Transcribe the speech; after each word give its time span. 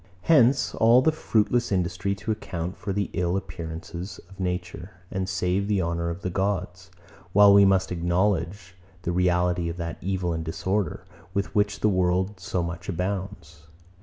Hence 0.23 0.73
all 0.73 1.03
the 1.03 1.11
fruitless 1.11 1.71
industry 1.71 2.15
to 2.15 2.31
account 2.31 2.75
for 2.75 2.91
the 2.91 3.11
ill 3.13 3.37
appearances 3.37 4.19
of 4.27 4.39
nature, 4.39 4.89
and 5.11 5.29
save 5.29 5.67
the 5.67 5.79
honour 5.83 6.09
of 6.09 6.23
the 6.23 6.31
gods; 6.31 6.89
while 7.33 7.53
we 7.53 7.65
must 7.65 7.91
acknowledge 7.91 8.73
the 9.03 9.11
reality 9.11 9.69
of 9.69 9.77
that 9.77 9.99
evil 10.01 10.33
and 10.33 10.43
disorder, 10.43 11.05
with 11.35 11.53
which 11.53 11.81
the 11.81 11.87
world 11.89 12.39
so 12.39 12.63
much 12.63 12.89
abounds. 12.89 13.67